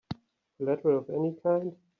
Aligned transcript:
Collateral 0.57 0.97
of 0.97 1.09
any 1.11 1.35
kind? 1.43 1.75